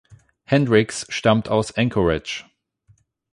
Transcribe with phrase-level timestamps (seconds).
[0.45, 2.45] Hendrix stammt aus Anchorage.